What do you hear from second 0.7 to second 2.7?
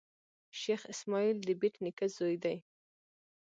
اسماعیل دبېټ نیکه زوی دﺉ.